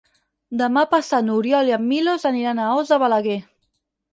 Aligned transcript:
Demà 0.61 0.83
passat 0.93 1.27
n'Oriol 1.27 1.69
i 1.71 1.75
en 1.77 1.85
Milos 1.91 2.27
aniran 2.33 2.63
a 2.65 2.73
Os 2.81 2.95
de 2.95 2.99
Balaguer. 3.05 3.41